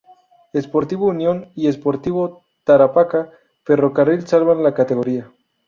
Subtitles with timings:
[0.57, 3.29] Sportivo Unión y Sportivo Tarapacá
[3.63, 5.31] Ferrocarril salvan la categoría.